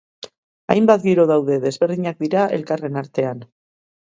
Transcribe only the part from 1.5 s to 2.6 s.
desberdinak dira